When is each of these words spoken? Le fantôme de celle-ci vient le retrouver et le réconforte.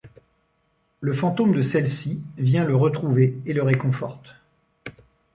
Le 0.99 1.13
fantôme 1.13 1.53
de 1.53 1.61
celle-ci 1.61 2.23
vient 2.35 2.63
le 2.65 2.75
retrouver 2.75 3.37
et 3.45 3.53
le 3.53 3.61
réconforte. 3.61 4.33